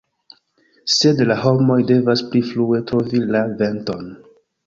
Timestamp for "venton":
3.63-4.11